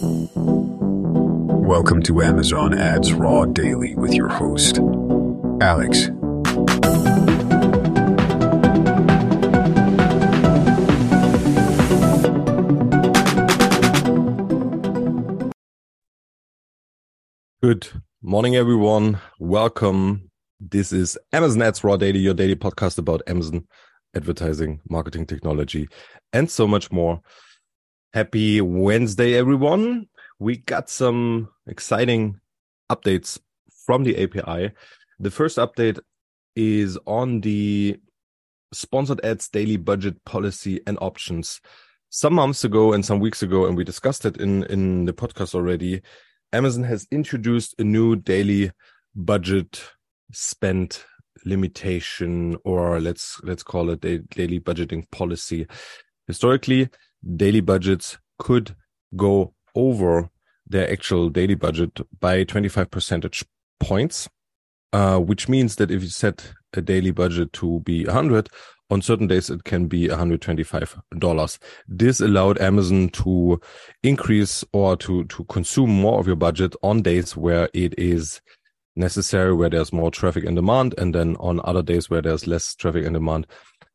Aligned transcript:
Welcome 0.00 2.02
to 2.04 2.22
Amazon 2.22 2.72
Ads 2.72 3.12
Raw 3.14 3.46
Daily 3.46 3.96
with 3.96 4.14
your 4.14 4.28
host, 4.28 4.78
Alex. 5.60 6.06
Good 17.60 17.88
morning, 18.22 18.54
everyone. 18.54 19.18
Welcome. 19.40 20.30
This 20.60 20.92
is 20.92 21.18
Amazon 21.32 21.62
Ads 21.62 21.82
Raw 21.82 21.96
Daily, 21.96 22.20
your 22.20 22.34
daily 22.34 22.54
podcast 22.54 22.98
about 22.98 23.22
Amazon 23.26 23.66
advertising, 24.14 24.80
marketing 24.88 25.26
technology, 25.26 25.88
and 26.32 26.48
so 26.48 26.68
much 26.68 26.92
more. 26.92 27.20
Happy 28.14 28.62
Wednesday, 28.62 29.34
everyone. 29.34 30.06
We 30.38 30.56
got 30.56 30.88
some 30.88 31.50
exciting 31.66 32.40
updates 32.90 33.38
from 33.84 34.04
the 34.04 34.22
API. 34.22 34.72
The 35.20 35.30
first 35.30 35.58
update 35.58 35.98
is 36.56 36.98
on 37.06 37.42
the 37.42 38.00
sponsored 38.72 39.22
ads 39.22 39.50
daily 39.50 39.76
budget 39.76 40.24
policy 40.24 40.80
and 40.86 40.96
options. 41.02 41.60
Some 42.08 42.32
months 42.32 42.64
ago 42.64 42.94
and 42.94 43.04
some 43.04 43.20
weeks 43.20 43.42
ago, 43.42 43.66
and 43.66 43.76
we 43.76 43.84
discussed 43.84 44.24
it 44.24 44.38
in, 44.38 44.64
in 44.64 45.04
the 45.04 45.12
podcast 45.12 45.54
already, 45.54 46.00
Amazon 46.50 46.84
has 46.84 47.06
introduced 47.10 47.74
a 47.78 47.84
new 47.84 48.16
daily 48.16 48.70
budget 49.14 49.82
spend 50.32 51.04
limitation, 51.44 52.56
or 52.64 53.00
let's 53.00 53.38
let's 53.42 53.62
call 53.62 53.90
it 53.90 54.02
a 54.06 54.20
daily 54.34 54.60
budgeting 54.60 55.04
policy. 55.10 55.66
Historically, 56.26 56.88
daily 57.36 57.60
budgets 57.60 58.18
could 58.38 58.74
go 59.16 59.54
over 59.74 60.30
their 60.66 60.90
actual 60.90 61.30
daily 61.30 61.54
budget 61.54 62.00
by 62.20 62.44
25 62.44 62.90
percentage 62.90 63.44
points, 63.80 64.28
uh, 64.92 65.18
which 65.18 65.48
means 65.48 65.76
that 65.76 65.90
if 65.90 66.02
you 66.02 66.08
set 66.08 66.52
a 66.74 66.82
daily 66.82 67.10
budget 67.10 67.52
to 67.54 67.80
be 67.80 68.04
100, 68.04 68.48
on 68.90 69.02
certain 69.02 69.26
days 69.26 69.50
it 69.50 69.64
can 69.64 69.86
be 69.86 70.08
$125. 70.08 71.58
This 71.88 72.20
allowed 72.20 72.58
Amazon 72.60 73.08
to 73.10 73.60
increase 74.02 74.64
or 74.72 74.96
to, 74.96 75.24
to 75.24 75.44
consume 75.44 75.90
more 75.90 76.18
of 76.18 76.26
your 76.26 76.36
budget 76.36 76.74
on 76.82 77.02
days 77.02 77.36
where 77.36 77.68
it 77.74 77.98
is 77.98 78.40
necessary, 78.96 79.54
where 79.54 79.70
there's 79.70 79.92
more 79.92 80.10
traffic 80.10 80.44
and 80.44 80.56
demand. 80.56 80.94
And 80.98 81.14
then 81.14 81.36
on 81.36 81.60
other 81.64 81.82
days 81.82 82.08
where 82.08 82.22
there's 82.22 82.46
less 82.46 82.74
traffic 82.74 83.04
and 83.04 83.14
demand, 83.14 83.46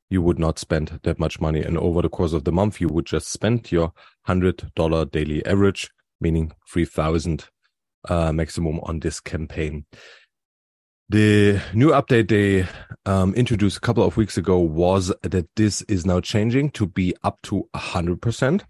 you 0.10 0.22
would 0.22 0.40
not 0.40 0.60
spend 0.60 1.00
that 1.04 1.20
much 1.20 1.40
money. 1.42 1.62
And 1.62 1.78
over 1.78 2.02
the 2.02 2.10
course 2.10 2.34
of 2.34 2.44
the 2.44 2.52
month, 2.52 2.80
you 2.80 2.88
would 2.90 3.06
just 3.06 3.30
spend 3.30 3.72
your 3.72 3.94
$100 4.28 5.12
daily 5.12 5.46
average, 5.46 5.90
meaning 6.22 6.52
3000 6.70 7.46
uh, 8.10 8.32
maximum 8.32 8.80
on 8.84 9.00
this 9.00 9.20
campaign. 9.20 9.86
The 11.10 11.62
new 11.74 11.90
update 11.90 12.30
they 12.30 12.68
um, 13.06 13.34
introduced 13.36 13.78
a 13.78 13.82
couple 13.82 14.04
of 14.04 14.18
weeks 14.18 14.38
ago 14.38 14.58
was 14.58 15.12
that 15.22 15.48
this 15.56 15.82
is 15.84 16.06
now 16.06 16.22
changing 16.22 16.72
to 16.72 16.88
be 16.88 17.14
up 17.24 17.40
to 17.44 17.68
100%. 17.76 18.64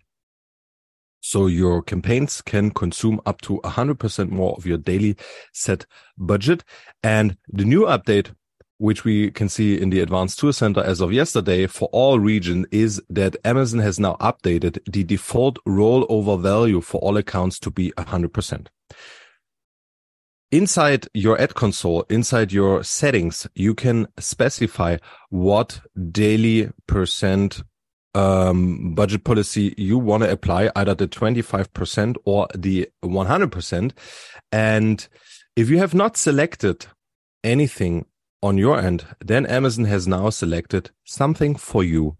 So 1.21 1.47
your 1.47 1.81
campaigns 1.81 2.41
can 2.41 2.71
consume 2.71 3.21
up 3.25 3.39
to 3.41 3.61
100% 3.61 4.29
more 4.29 4.55
of 4.57 4.65
your 4.65 4.77
daily 4.77 5.15
set 5.53 5.85
budget. 6.17 6.65
And 7.01 7.37
the 7.47 7.63
new 7.63 7.83
update, 7.83 8.33
which 8.77 9.03
we 9.03 9.31
can 9.31 9.47
see 9.49 9.79
in 9.79 9.89
the 9.89 9.99
advanced 9.99 10.39
tool 10.39 10.53
center 10.53 10.83
as 10.83 11.01
of 11.01 11.13
yesterday 11.13 11.67
for 11.67 11.87
all 11.91 12.19
regions 12.19 12.65
is 12.71 13.01
that 13.09 13.35
Amazon 13.45 13.79
has 13.79 13.99
now 13.99 14.15
updated 14.15 14.79
the 14.91 15.03
default 15.03 15.57
rollover 15.65 16.39
value 16.39 16.81
for 16.81 16.99
all 17.01 17.17
accounts 17.17 17.59
to 17.59 17.71
be 17.71 17.91
100% 17.97 18.67
inside 20.53 21.07
your 21.15 21.41
ad 21.41 21.55
console, 21.55 22.05
inside 22.09 22.53
your 22.53 22.83
settings, 22.83 23.47
you 23.55 23.73
can 23.73 24.07
specify 24.19 24.97
what 25.29 25.81
daily 26.11 26.69
percent 26.85 27.63
um, 28.13 28.93
budget 28.93 29.23
policy 29.23 29.73
you 29.77 29.97
want 29.97 30.21
to 30.21 30.31
apply, 30.31 30.69
either 30.75 30.93
the 30.93 31.07
25% 31.07 32.17
or 32.25 32.47
the 32.53 32.87
100%. 33.03 33.91
And 34.51 35.07
if 35.55 35.69
you 35.71 35.79
have 35.79 35.95
not 35.95 36.17
selected 36.17 36.85
anything 37.43 38.05
on 38.43 38.57
your 38.57 38.77
end, 38.77 39.05
then 39.19 39.45
Amazon 39.45 39.85
has 39.85 40.07
now 40.07 40.29
selected 40.29 40.91
something 41.05 41.55
for 41.55 41.83
you. 41.83 42.17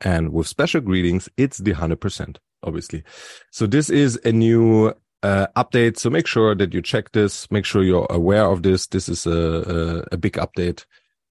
And 0.00 0.32
with 0.32 0.48
special 0.48 0.80
greetings, 0.80 1.28
it's 1.36 1.58
the 1.58 1.74
100%, 1.74 2.38
obviously. 2.64 3.04
So 3.50 3.66
this 3.66 3.90
is 3.90 4.18
a 4.24 4.32
new 4.32 4.94
uh, 5.22 5.46
update. 5.54 5.98
So 5.98 6.10
make 6.10 6.26
sure 6.26 6.54
that 6.54 6.72
you 6.72 6.80
check 6.80 7.12
this. 7.12 7.48
Make 7.50 7.66
sure 7.66 7.84
you're 7.84 8.08
aware 8.10 8.46
of 8.46 8.62
this. 8.62 8.86
This 8.86 9.08
is 9.08 9.26
a, 9.26 9.30
a, 9.30 10.14
a 10.14 10.16
big 10.16 10.32
update 10.32 10.86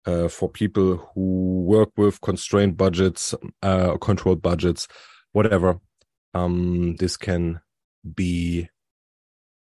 uh, 0.05 0.27
for 0.27 0.47
people 0.47 0.97
who 1.13 1.63
work 1.63 1.89
with 1.97 2.21
constrained 2.21 2.77
budgets, 2.77 3.33
uh, 3.63 3.97
controlled 3.97 4.43
budgets, 4.43 4.87
whatever. 5.31 5.79
Um, 6.33 6.95
this 6.97 7.17
can 7.17 7.59
be 8.15 8.69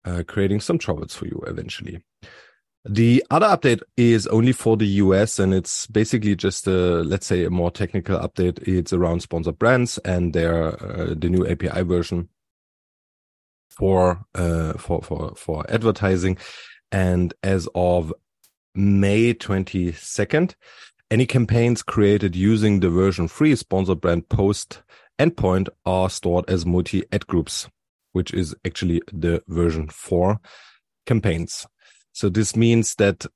uh, 0.06 0.22
creating 0.26 0.60
some 0.60 0.78
troubles 0.78 1.14
for 1.14 1.26
you 1.26 1.44
eventually. 1.46 2.02
The 2.88 3.24
other 3.30 3.46
update 3.46 3.82
is 3.96 4.26
only 4.28 4.52
for 4.52 4.76
the 4.76 4.86
US 4.86 5.38
and 5.38 5.52
it's 5.52 5.86
basically 5.88 6.36
just 6.36 6.66
a, 6.66 7.02
let's 7.02 7.26
say 7.26 7.44
a 7.44 7.50
more 7.50 7.70
technical 7.70 8.18
update. 8.18 8.66
It's 8.66 8.92
around 8.92 9.20
sponsored 9.20 9.58
brands 9.58 9.98
and 9.98 10.32
their, 10.32 10.80
uh, 10.82 11.14
the 11.18 11.28
new 11.28 11.46
API 11.46 11.82
version 11.82 12.28
for 13.76 14.24
uh, 14.34 14.72
for 14.74 15.02
for 15.02 15.34
for 15.36 15.64
advertising, 15.70 16.38
and 16.90 17.34
as 17.42 17.68
of 17.74 18.12
May 18.74 19.34
22nd, 19.34 20.54
any 21.10 21.26
campaigns 21.26 21.82
created 21.82 22.34
using 22.34 22.80
the 22.80 22.90
version 22.90 23.28
free 23.28 23.54
sponsored 23.54 24.00
brand 24.00 24.28
post 24.28 24.82
endpoint 25.18 25.68
are 25.84 26.10
stored 26.10 26.48
as 26.48 26.66
multi 26.66 27.04
ad 27.12 27.26
groups, 27.26 27.68
which 28.12 28.32
is 28.32 28.54
actually 28.66 29.02
the 29.12 29.42
version 29.46 29.88
four 29.88 30.40
campaigns. 31.04 31.66
So 32.16 32.30
this 32.30 32.56
means 32.56 32.94
that 32.94 33.26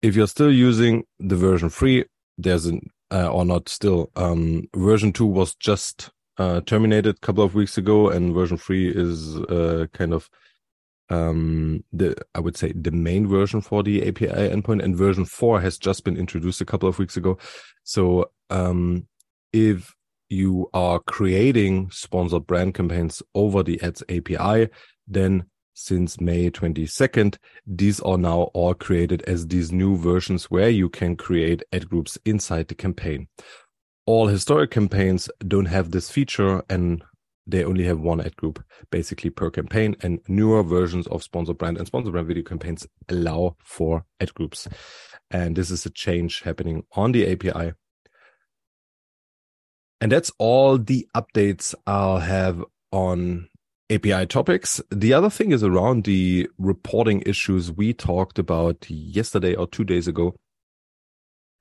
if 0.00 0.16
you're 0.16 0.26
still 0.26 0.50
using 0.50 1.04
the 1.18 1.36
version 1.36 1.68
three, 1.68 2.06
there's 2.38 2.64
an 2.64 2.88
uh, 3.12 3.28
or 3.28 3.44
not 3.44 3.68
still 3.68 4.10
um, 4.16 4.70
version 4.74 5.12
two 5.12 5.26
was 5.26 5.54
just 5.56 6.08
uh, 6.38 6.62
terminated 6.62 7.16
a 7.16 7.20
couple 7.20 7.44
of 7.44 7.54
weeks 7.54 7.76
ago, 7.76 8.08
and 8.08 8.32
version 8.32 8.56
three 8.56 8.88
is 8.88 9.36
uh, 9.36 9.84
kind 9.92 10.14
of 10.14 10.30
um, 11.10 11.84
the 11.92 12.16
I 12.34 12.40
would 12.40 12.56
say 12.56 12.72
the 12.72 12.90
main 12.90 13.28
version 13.28 13.60
for 13.60 13.82
the 13.82 14.08
API 14.08 14.28
endpoint, 14.28 14.82
and 14.82 14.96
version 14.96 15.26
four 15.26 15.60
has 15.60 15.76
just 15.76 16.04
been 16.04 16.16
introduced 16.16 16.62
a 16.62 16.64
couple 16.64 16.88
of 16.88 16.98
weeks 16.98 17.18
ago. 17.18 17.36
So 17.84 18.30
um, 18.48 19.08
if 19.52 19.94
you 20.30 20.70
are 20.72 21.00
creating 21.00 21.90
sponsored 21.90 22.46
brand 22.46 22.72
campaigns 22.72 23.22
over 23.34 23.62
the 23.62 23.78
Ads 23.82 24.04
API, 24.08 24.70
then 25.06 25.44
since 25.78 26.18
May 26.18 26.50
22nd, 26.50 27.36
these 27.66 28.00
are 28.00 28.16
now 28.16 28.44
all 28.54 28.72
created 28.72 29.20
as 29.22 29.46
these 29.46 29.70
new 29.70 29.94
versions 29.94 30.50
where 30.50 30.70
you 30.70 30.88
can 30.88 31.16
create 31.16 31.62
ad 31.70 31.90
groups 31.90 32.16
inside 32.24 32.68
the 32.68 32.74
campaign. 32.74 33.28
All 34.06 34.26
historic 34.26 34.70
campaigns 34.70 35.28
don't 35.46 35.66
have 35.66 35.90
this 35.90 36.08
feature 36.08 36.62
and 36.70 37.04
they 37.46 37.62
only 37.62 37.84
have 37.84 38.00
one 38.00 38.22
ad 38.22 38.36
group 38.36 38.64
basically 38.90 39.28
per 39.28 39.50
campaign 39.50 39.94
and 40.00 40.20
newer 40.28 40.62
versions 40.62 41.06
of 41.08 41.22
sponsor 41.22 41.52
brand 41.52 41.76
and 41.76 41.86
sponsor 41.86 42.10
brand 42.10 42.26
video 42.26 42.42
campaigns 42.42 42.86
allow 43.10 43.54
for 43.62 44.06
ad 44.18 44.32
groups. 44.32 44.66
And 45.30 45.56
this 45.56 45.70
is 45.70 45.84
a 45.84 45.90
change 45.90 46.40
happening 46.40 46.84
on 46.92 47.12
the 47.12 47.30
api 47.30 47.74
and 50.00 50.12
that's 50.12 50.30
all 50.38 50.78
the 50.78 51.06
updates 51.16 51.74
i'll 51.86 52.18
have 52.18 52.62
on 52.92 53.48
api 53.90 54.26
topics 54.26 54.80
the 54.90 55.12
other 55.12 55.30
thing 55.30 55.52
is 55.52 55.62
around 55.62 56.04
the 56.04 56.48
reporting 56.58 57.22
issues 57.24 57.70
we 57.70 57.92
talked 57.92 58.38
about 58.38 58.88
yesterday 58.90 59.54
or 59.54 59.66
two 59.66 59.84
days 59.84 60.08
ago 60.08 60.34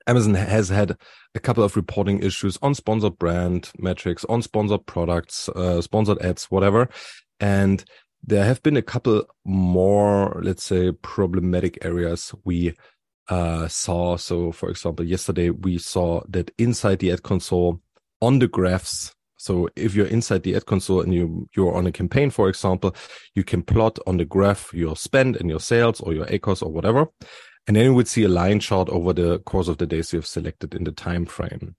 Amazon 0.08 0.36
has 0.36 0.70
had 0.70 0.98
a 1.34 1.40
couple 1.40 1.64
of 1.64 1.76
reporting 1.76 2.22
issues 2.22 2.58
on 2.62 2.76
sponsored 2.76 3.18
brand 3.18 3.72
metrics, 3.80 4.24
on 4.26 4.42
sponsored 4.42 4.86
products, 4.86 5.50
uh, 5.50 5.82
sponsored 5.82 6.22
ads, 6.22 6.46
whatever. 6.52 6.88
And 7.40 7.84
there 8.24 8.46
have 8.46 8.62
been 8.62 8.78
a 8.78 8.82
couple 8.82 9.24
more, 9.46 10.40
let's 10.44 10.64
say, 10.64 10.92
problematic 10.92 11.84
areas 11.84 12.34
we 12.44 12.76
uh, 13.30 13.68
saw. 13.68 14.18
So, 14.18 14.52
for 14.52 14.70
example, 14.70 15.06
yesterday 15.06 15.50
we 15.50 15.80
saw 15.80 16.22
that 16.30 16.52
inside 16.58 17.00
the 17.00 17.12
ad 17.12 17.24
console 17.24 17.82
on 18.22 18.40
the 18.40 18.48
graphs. 18.48 19.15
So 19.46 19.70
if 19.76 19.94
you're 19.94 20.08
inside 20.08 20.42
the 20.42 20.56
ad 20.56 20.66
console 20.66 21.02
and 21.02 21.14
you, 21.14 21.48
you're 21.56 21.76
on 21.76 21.86
a 21.86 21.92
campaign, 21.92 22.32
for 22.32 22.50
example, 22.50 22.96
you 23.36 23.44
can 23.44 23.62
plot 23.62 24.00
on 24.08 24.18
the 24.18 24.26
graph 24.26 24.74
your 24.74 24.96
spend 24.96 25.36
and 25.36 25.52
your 25.52 25.60
sales 25.60 26.02
or 26.02 26.14
your 26.14 26.26
ACOS 26.26 26.64
or 26.64 26.72
whatever. 26.72 27.06
And 27.68 27.78
then 27.78 27.86
you 27.86 27.94
would 27.94 28.08
see 28.08 28.24
a 28.24 28.28
line 28.28 28.60
chart 28.60 28.90
over 28.90 29.14
the 29.14 29.38
course 29.38 29.68
of 29.68 29.78
the 29.78 29.86
days 29.86 30.12
you've 30.12 30.26
selected 30.26 30.74
in 30.74 30.84
the 30.84 30.92
time 30.92 31.28
frame. 31.28 31.76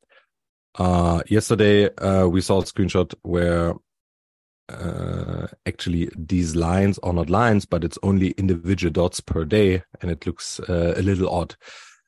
Uh, 0.77 1.23
yesterday, 1.27 1.93
uh, 1.97 2.29
we 2.29 2.41
saw 2.41 2.61
a 2.61 2.65
screenshot 2.65 3.13
where 3.23 3.75
uh, 4.69 5.49
actually 5.67 6.09
these 6.17 6.55
lines 6.55 7.01
are 7.03 7.13
not 7.13 7.31
lines, 7.31 7.65
but 7.67 7.83
it's 7.83 7.99
only 8.05 8.31
individual 8.33 8.93
dots 8.93 9.19
per 9.19 9.45
day, 9.45 9.83
and 10.01 10.13
it 10.13 10.25
looks 10.25 10.61
uh, 10.61 10.95
a 10.97 11.03
little 11.03 11.29
odd. 11.29 11.57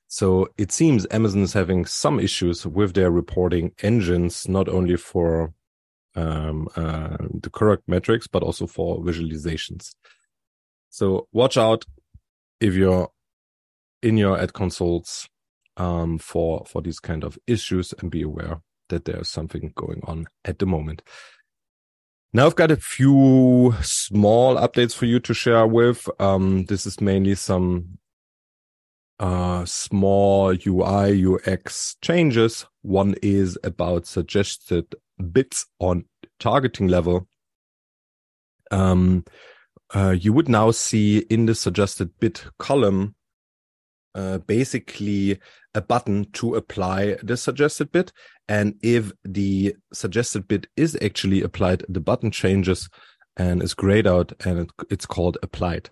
So 0.08 0.48
it 0.56 0.72
seems 0.72 1.06
Amazon 1.10 1.42
is 1.42 1.52
having 1.52 1.84
some 1.84 2.18
issues 2.18 2.66
with 2.66 2.94
their 2.94 3.10
reporting 3.10 3.72
engines, 3.82 4.48
not 4.48 4.66
only 4.66 4.96
for 4.96 5.52
um, 6.16 6.66
uh, 6.74 7.18
the 7.42 7.50
correct 7.50 7.82
metrics, 7.86 8.26
but 8.26 8.42
also 8.42 8.66
for 8.66 8.98
visualizations. 9.00 9.90
So 10.88 11.28
watch 11.32 11.58
out 11.58 11.84
if 12.58 12.74
you're 12.74 13.10
in 14.02 14.16
your 14.16 14.40
ad 14.40 14.54
consoles 14.54 15.28
um, 15.76 16.18
for 16.18 16.64
for 16.66 16.80
these 16.80 17.00
kind 17.00 17.22
of 17.22 17.38
issues, 17.46 17.92
and 18.00 18.10
be 18.10 18.22
aware 18.22 18.62
that 18.88 19.04
there's 19.04 19.28
something 19.28 19.72
going 19.76 20.00
on 20.04 20.26
at 20.44 20.58
the 20.58 20.66
moment. 20.66 21.02
Now 22.32 22.46
I've 22.46 22.56
got 22.56 22.70
a 22.70 22.76
few 22.76 23.74
small 23.82 24.56
updates 24.56 24.94
for 24.94 25.04
you 25.04 25.20
to 25.20 25.34
share 25.34 25.66
with. 25.66 26.08
Um, 26.18 26.64
this 26.64 26.86
is 26.86 27.00
mainly 27.00 27.34
some 27.34 27.98
uh, 29.18 29.64
small 29.64 30.54
UI 30.66 31.24
UX 31.26 31.96
changes. 32.02 32.66
One 32.82 33.14
is 33.22 33.58
about 33.64 34.06
suggested 34.06 34.94
bids 35.32 35.66
on 35.78 36.04
targeting 36.38 36.88
level. 36.88 37.26
Um, 38.70 39.24
uh, 39.94 40.14
you 40.18 40.32
would 40.32 40.48
now 40.48 40.70
see 40.70 41.18
in 41.30 41.46
the 41.46 41.54
suggested 41.54 42.10
bid 42.20 42.40
column 42.58 43.14
uh, 44.14 44.38
basically 44.38 45.38
a 45.74 45.80
button 45.80 46.26
to 46.32 46.54
apply 46.54 47.16
the 47.22 47.36
suggested 47.36 47.90
bid. 47.92 48.12
And 48.48 48.74
if 48.82 49.12
the 49.24 49.74
suggested 49.92 50.48
bid 50.48 50.68
is 50.76 50.96
actually 51.02 51.42
applied, 51.42 51.84
the 51.88 52.00
button 52.00 52.30
changes 52.30 52.88
and 53.36 53.62
is 53.62 53.74
grayed 53.74 54.06
out 54.06 54.32
and 54.44 54.58
it, 54.60 54.70
it's 54.90 55.06
called 55.06 55.38
applied. 55.42 55.88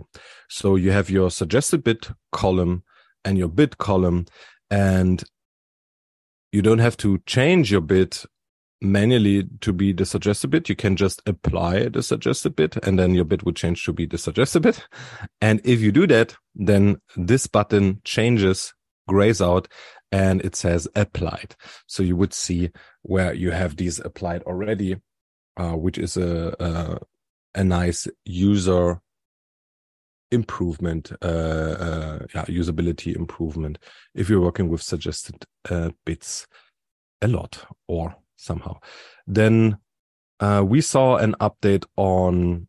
So 0.49 0.77
you 0.77 0.91
have 0.91 1.09
your 1.09 1.31
suggested 1.31 1.85
bid 1.85 2.07
column 2.33 2.83
and 3.27 3.37
your 3.37 3.49
bid 3.49 3.77
column 3.79 4.25
and 4.71 5.23
you 6.53 6.63
don't 6.63 6.79
have 6.79 6.97
to 6.97 7.19
change 7.27 7.71
your 7.71 7.83
bid 7.83 8.17
manually 8.81 9.45
to 9.61 9.73
be 9.73 9.93
the 9.93 10.07
suggested 10.07 10.49
bid. 10.49 10.69
You 10.69 10.77
can 10.77 10.97
just 10.97 11.21
apply 11.27 11.89
the 11.89 12.03
suggested 12.03 12.57
bid 12.57 12.79
and 12.85 12.99
then 12.99 13.15
your 13.15 13.25
bid 13.25 13.43
would 13.43 13.57
change 13.57 13.85
to 13.85 13.93
be 13.93 14.07
the 14.07 14.19
suggested 14.19 14.63
bid. 14.63 14.83
And 15.41 15.61
if 15.65 15.81
you 15.81 15.93
do 15.93 16.07
that, 16.07 16.37
then 16.55 16.99
this 17.17 17.47
button 17.47 18.01
changes, 18.05 18.73
grays 19.09 19.43
out 19.43 19.69
and 20.13 20.41
it 20.45 20.57
says 20.57 20.89
applied. 20.95 21.57
So 21.87 22.03
you 22.03 22.17
would 22.17 22.33
see 22.33 22.71
where 23.03 23.35
you 23.35 23.51
have 23.51 23.77
these 23.77 23.99
applied 23.99 24.43
already, 24.45 24.97
uh, 25.57 25.73
which 25.73 25.99
is 25.99 26.17
a, 26.17 26.55
a, 26.61 26.99
a 27.55 27.65
nice 27.65 28.07
user 28.25 29.01
improvement, 30.37 31.11
uh, 31.23 31.27
uh, 31.27 32.19
yeah, 32.35 32.45
usability 32.45 33.17
improvement 33.17 33.79
if 34.15 34.29
you're 34.29 34.41
working 34.41 34.69
with 34.69 34.83
suggested 34.83 35.45
uh, 35.69 35.91
bids 36.05 36.47
a 37.21 37.27
lot 37.27 37.67
or 37.89 38.15
somehow. 38.37 38.79
Then 39.27 39.79
uh, 40.39 40.63
we 40.65 40.81
saw 40.81 41.17
an 41.17 41.35
update 41.41 41.85
on 41.97 42.69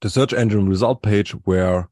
the 0.00 0.08
search 0.08 0.32
engine 0.32 0.68
result 0.68 1.02
page 1.02 1.32
where 1.44 1.90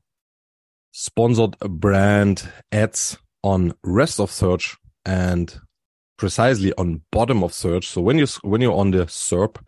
sponsored 0.92 1.58
brand 1.58 2.50
ads 2.72 3.18
on 3.42 3.74
rest 3.84 4.20
of 4.20 4.30
search 4.30 4.76
and 5.04 5.60
precisely 6.16 6.72
on 6.74 7.02
bottom 7.12 7.42
of 7.42 7.52
search. 7.52 7.88
So 7.88 8.00
when 8.00 8.18
you 8.18 8.26
when 8.42 8.60
you're 8.60 8.76
on 8.76 8.90
the 8.90 9.06
SERP 9.06 9.58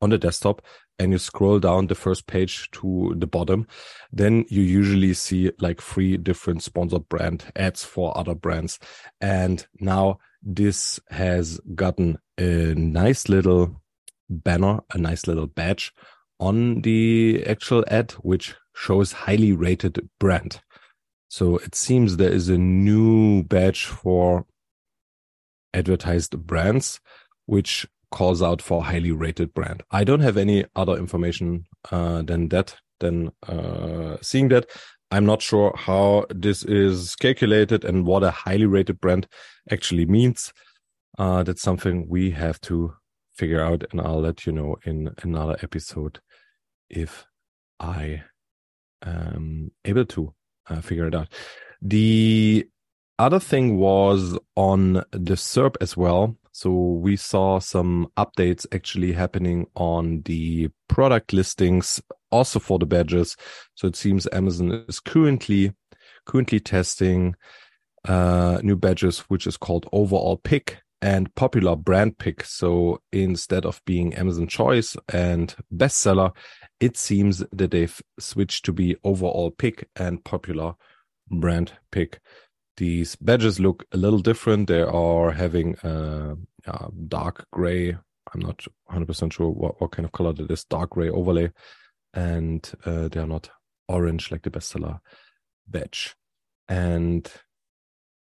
on 0.00 0.10
the 0.10 0.18
desktop 0.18 0.62
and 0.98 1.12
you 1.12 1.18
scroll 1.18 1.58
down 1.60 1.86
the 1.86 1.94
first 1.94 2.26
page 2.26 2.70
to 2.72 3.14
the 3.16 3.26
bottom, 3.26 3.66
then 4.12 4.44
you 4.48 4.62
usually 4.62 5.14
see 5.14 5.52
like 5.60 5.80
three 5.80 6.16
different 6.16 6.62
sponsored 6.62 7.08
brand 7.08 7.44
ads 7.54 7.84
for 7.84 8.16
other 8.18 8.34
brands. 8.34 8.78
And 9.20 9.66
now 9.80 10.18
this 10.42 10.98
has 11.10 11.60
gotten 11.74 12.18
a 12.36 12.74
nice 12.74 13.28
little 13.28 13.80
banner, 14.28 14.80
a 14.92 14.98
nice 14.98 15.26
little 15.26 15.46
badge 15.46 15.92
on 16.40 16.82
the 16.82 17.44
actual 17.46 17.84
ad, 17.88 18.12
which 18.12 18.54
shows 18.74 19.12
highly 19.12 19.52
rated 19.52 20.08
brand. 20.18 20.60
So 21.28 21.58
it 21.58 21.74
seems 21.74 22.16
there 22.16 22.32
is 22.32 22.48
a 22.48 22.58
new 22.58 23.42
badge 23.44 23.84
for 23.84 24.46
advertised 25.74 26.38
brands, 26.46 27.00
which 27.46 27.86
calls 28.10 28.42
out 28.42 28.62
for 28.62 28.84
highly 28.84 29.12
rated 29.12 29.54
brand. 29.54 29.82
I 29.90 30.04
don't 30.04 30.20
have 30.20 30.36
any 30.36 30.64
other 30.74 30.96
information 30.96 31.66
uh, 31.90 32.22
than 32.22 32.48
that, 32.48 32.76
than 33.00 33.30
uh, 33.46 34.16
seeing 34.22 34.48
that. 34.48 34.66
I'm 35.10 35.24
not 35.24 35.40
sure 35.40 35.74
how 35.76 36.26
this 36.28 36.64
is 36.64 37.16
calculated 37.16 37.84
and 37.84 38.06
what 38.06 38.22
a 38.22 38.30
highly 38.30 38.66
rated 38.66 39.00
brand 39.00 39.26
actually 39.70 40.06
means. 40.06 40.52
Uh, 41.18 41.42
that's 41.42 41.62
something 41.62 42.08
we 42.08 42.30
have 42.30 42.60
to 42.62 42.94
figure 43.34 43.62
out, 43.62 43.84
and 43.90 44.00
I'll 44.00 44.20
let 44.20 44.46
you 44.46 44.52
know 44.52 44.76
in 44.84 45.10
another 45.22 45.56
episode 45.62 46.20
if 46.90 47.26
I 47.80 48.22
am 49.02 49.70
able 49.84 50.04
to 50.06 50.34
uh, 50.68 50.80
figure 50.80 51.06
it 51.06 51.14
out. 51.14 51.28
The 51.80 52.66
other 53.18 53.40
thing 53.40 53.78
was 53.78 54.38
on 54.56 54.94
the 55.12 55.36
SERP 55.36 55.76
as 55.80 55.96
well. 55.96 56.36
So 56.58 56.72
we 56.72 57.14
saw 57.14 57.60
some 57.60 58.08
updates 58.16 58.66
actually 58.72 59.12
happening 59.12 59.68
on 59.76 60.22
the 60.24 60.70
product 60.88 61.32
listings, 61.32 62.02
also 62.32 62.58
for 62.58 62.80
the 62.80 62.84
badges. 62.84 63.36
So 63.76 63.86
it 63.86 63.94
seems 63.94 64.26
Amazon 64.32 64.84
is 64.88 64.98
currently 64.98 65.72
currently 66.26 66.58
testing 66.58 67.36
uh, 68.08 68.58
new 68.64 68.74
badges, 68.74 69.20
which 69.28 69.46
is 69.46 69.56
called 69.56 69.88
Overall 69.92 70.36
Pick 70.36 70.82
and 71.00 71.32
Popular 71.36 71.76
Brand 71.76 72.18
Pick. 72.18 72.42
So 72.42 73.02
instead 73.12 73.64
of 73.64 73.80
being 73.86 74.16
Amazon 74.16 74.48
Choice 74.48 74.96
and 75.12 75.54
Bestseller, 75.72 76.32
it 76.80 76.96
seems 76.96 77.44
that 77.52 77.70
they've 77.70 78.02
switched 78.18 78.64
to 78.64 78.72
be 78.72 78.96
Overall 79.04 79.52
Pick 79.52 79.88
and 79.94 80.24
Popular 80.24 80.74
Brand 81.30 81.74
Pick. 81.92 82.18
These 82.78 83.16
badges 83.16 83.58
look 83.58 83.84
a 83.92 83.96
little 83.96 84.20
different. 84.20 84.68
They 84.68 84.82
are 84.82 85.32
having 85.32 85.76
a, 85.82 86.36
a 86.66 86.88
dark 87.08 87.44
gray. 87.52 87.96
I'm 88.32 88.40
not 88.40 88.64
100% 88.90 89.32
sure 89.32 89.50
what, 89.50 89.80
what 89.80 89.90
kind 89.90 90.06
of 90.06 90.12
color 90.12 90.32
that 90.32 90.50
is, 90.50 90.64
dark 90.64 90.90
gray 90.90 91.10
overlay. 91.10 91.50
And 92.14 92.70
uh, 92.86 93.08
they 93.08 93.18
are 93.18 93.26
not 93.26 93.50
orange 93.88 94.30
like 94.30 94.42
the 94.42 94.50
bestseller 94.50 95.00
badge. 95.66 96.14
And 96.68 97.28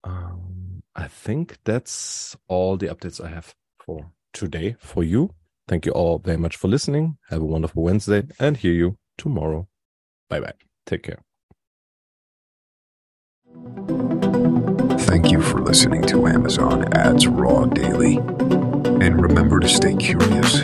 um, 0.03 0.81
I 0.95 1.07
think 1.07 1.57
that's 1.63 2.35
all 2.47 2.77
the 2.77 2.87
updates 2.87 3.23
I 3.23 3.29
have 3.29 3.53
for 3.85 4.11
today 4.33 4.75
for 4.79 5.03
you. 5.03 5.35
Thank 5.67 5.85
you 5.85 5.91
all 5.91 6.17
very 6.17 6.37
much 6.37 6.55
for 6.55 6.67
listening. 6.67 7.17
Have 7.29 7.41
a 7.41 7.45
wonderful 7.45 7.83
Wednesday 7.83 8.23
and 8.39 8.57
hear 8.57 8.73
you 8.73 8.97
tomorrow. 9.19 9.67
Bye 10.29 10.39
bye. 10.39 10.53
Take 10.87 11.03
care. 11.03 11.21
Thank 15.11 15.29
you 15.29 15.41
for 15.41 15.59
listening 15.59 16.03
to 16.03 16.25
Amazon 16.25 16.85
Ads 16.93 17.27
Raw 17.27 17.65
Daily. 17.65 18.15
And 18.15 19.21
remember 19.21 19.59
to 19.59 19.67
stay 19.67 19.93
curious 19.93 20.61